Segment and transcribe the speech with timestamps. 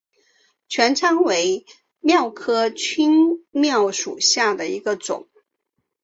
[0.67, 1.63] 拳参为
[2.01, 5.29] 蓼科春蓼属下的一个种。